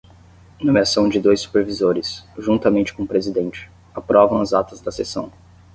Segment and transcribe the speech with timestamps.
[0.59, 5.31] Nomeação de dois supervisores, juntamente com o presidente, aprovam as atas da sessão.